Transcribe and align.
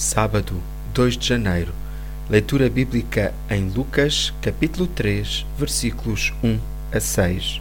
Sábado, 0.00 0.54
2 0.94 1.18
de 1.18 1.28
janeiro. 1.28 1.74
Leitura 2.30 2.70
bíblica 2.70 3.34
em 3.50 3.68
Lucas, 3.68 4.32
capítulo 4.40 4.86
3, 4.86 5.44
versículos 5.58 6.32
1 6.42 6.58
a 6.90 6.98
6. 6.98 7.60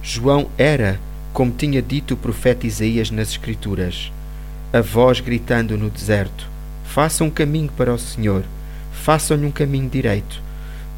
João 0.00 0.48
era, 0.56 1.00
como 1.32 1.50
tinha 1.50 1.82
dito 1.82 2.14
o 2.14 2.16
profeta 2.16 2.68
Isaías 2.68 3.10
nas 3.10 3.30
Escrituras, 3.30 4.12
a 4.72 4.80
voz 4.80 5.18
gritando 5.18 5.76
no 5.76 5.90
deserto: 5.90 6.48
Façam 6.84 7.26
um 7.26 7.30
caminho 7.30 7.72
para 7.76 7.92
o 7.92 7.98
Senhor, 7.98 8.44
façam-lhe 8.92 9.44
um 9.44 9.50
caminho 9.50 9.90
direito. 9.90 10.40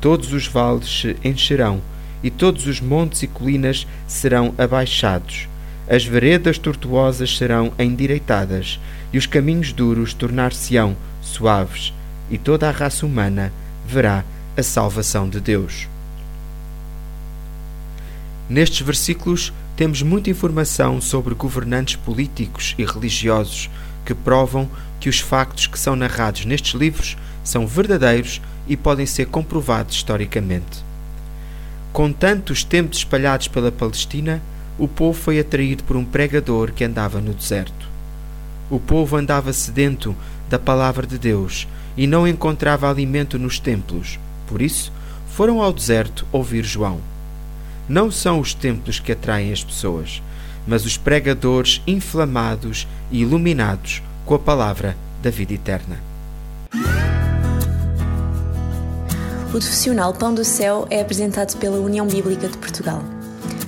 Todos 0.03 0.35
os 0.35 0.47
vales 0.47 0.87
se 0.87 1.17
encherão 1.25 1.81
e 2.23 2.31
todos 2.31 2.67
os 2.67 2.79
montes 2.79 3.23
e 3.23 3.27
colinas 3.27 3.87
serão 4.07 4.55
abaixados 4.59 5.49
as 5.95 6.07
veredas 6.07 6.57
tortuosas 6.57 7.37
serão 7.37 7.71
endireitadas, 7.79 8.81
e 9.13 9.19
os 9.19 9.27
caminhos 9.27 9.75
duros 9.75 10.15
tornar-se-ão 10.15 10.97
suaves, 11.21 11.93
e 12.31 12.39
toda 12.39 12.67
a 12.67 12.73
raça 12.73 13.05
humana 13.05 13.53
verá 13.87 14.25
a 14.57 14.63
salvação 14.63 15.29
de 15.29 15.39
Deus. 15.39 15.87
Nestes 18.49 18.81
versículos 18.81 19.53
temos 19.77 20.01
muita 20.01 20.31
informação 20.31 20.99
sobre 20.99 21.35
governantes 21.35 21.97
políticos 21.97 22.75
e 22.79 22.87
religiosos 22.87 23.69
que 24.07 24.15
provam 24.15 24.71
que 24.99 25.11
os 25.11 25.21
factos 25.21 25.67
que 25.67 25.79
são 25.79 25.95
narrados 25.95 26.47
nestes 26.47 26.73
livros 26.73 27.19
são 27.45 27.67
verdadeiros 27.67 28.41
e 28.67 28.79
podem 28.79 29.05
ser 29.05 29.27
comprovados 29.27 29.97
historicamente. 29.97 30.83
Com 31.93 32.11
tantos 32.11 32.65
tempos 32.65 32.97
espalhados 32.97 33.47
pela 33.47 33.71
Palestina, 33.71 34.41
o 34.83 34.89
povo 34.89 35.17
foi 35.17 35.39
atraído 35.39 35.85
por 35.85 35.97
um 35.97 36.05
pregador 36.05 36.73
que 36.73 36.83
andava 36.83 37.21
no 37.21 37.33
deserto. 37.33 37.89
O 38.69 38.81
povo 38.81 39.17
andava 39.17 39.53
sedento 39.53 40.13
da 40.51 40.59
palavra 40.59 41.07
de 41.07 41.19
Deus 41.19 41.69
e 41.97 42.05
não 42.05 42.27
encontrava 42.27 42.91
alimento 42.91 43.39
nos 43.39 43.61
templos. 43.61 44.19
Por 44.45 44.61
isso, 44.61 44.93
foram 45.29 45.63
ao 45.63 45.73
deserto 45.73 46.27
ouvir 46.33 46.65
João. 46.65 46.99
Não 47.89 48.11
são 48.11 48.41
os 48.41 48.55
templos 48.55 48.99
que 48.99 49.13
atraem 49.13 49.53
as 49.53 49.63
pessoas, 49.63 50.21
mas 50.67 50.85
os 50.85 50.97
pregadores 50.97 51.81
inflamados 51.87 52.89
e 53.09 53.21
iluminados 53.21 54.03
com 54.27 54.35
a 54.35 54.39
palavra 54.41 54.97
da 55.23 55.31
vida 55.31 55.55
eterna. 55.55 56.01
O 59.47 59.51
profissional 59.53 60.13
Pão 60.13 60.35
do 60.35 60.45
Céu 60.45 60.89
é 60.91 61.01
apresentado 61.01 61.57
pela 61.59 61.79
União 61.79 62.05
Bíblica 62.05 62.49
de 62.49 62.59
Portugal. 62.59 63.22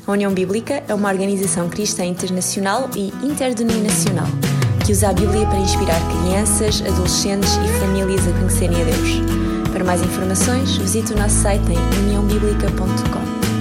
A 0.07 0.13
União 0.13 0.35
Bíblica 0.35 0.83
é 0.87 0.93
uma 0.93 1.09
organização 1.09 1.69
cristã 1.71 2.05
internacional 2.05 2.91
e 2.95 3.09
interdenominacional 3.23 4.27
que 4.85 4.93
usa 4.93 5.09
a 5.09 5.13
Bíblia 5.15 5.47
para 5.47 5.59
inspirar 5.59 5.99
crianças, 6.11 6.83
adolescentes 6.83 7.57
e 7.57 7.79
famílias 7.81 8.29
a 8.29 8.33
conhecerem 8.33 8.83
a 8.83 8.85
Deus. 8.85 9.73
Para 9.73 9.83
mais 9.83 10.03
informações, 10.03 10.77
visite 10.77 11.15
o 11.15 11.17
nosso 11.17 11.37
site 11.37 11.65
em 11.73 12.05
uniãobíblica.com. 12.05 13.54